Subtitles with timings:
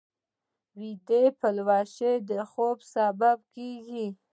[0.79, 4.05] ویده پلوشې د خوب سبب کېږي